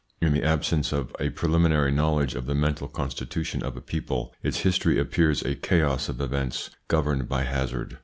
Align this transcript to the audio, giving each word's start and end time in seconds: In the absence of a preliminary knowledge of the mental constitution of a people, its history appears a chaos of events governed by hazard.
In 0.19 0.33
the 0.33 0.43
absence 0.43 0.91
of 0.91 1.15
a 1.19 1.29
preliminary 1.29 1.91
knowledge 1.91 2.33
of 2.33 2.47
the 2.47 2.55
mental 2.55 2.87
constitution 2.87 3.61
of 3.61 3.77
a 3.77 3.81
people, 3.81 4.33
its 4.41 4.61
history 4.61 4.97
appears 4.97 5.43
a 5.43 5.53
chaos 5.53 6.09
of 6.09 6.19
events 6.19 6.71
governed 6.87 7.29
by 7.29 7.43
hazard. 7.43 7.99